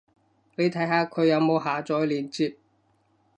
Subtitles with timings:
[0.55, 2.57] 你睇下佢有冇下載連接